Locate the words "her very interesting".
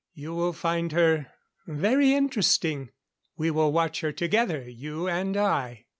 0.93-2.89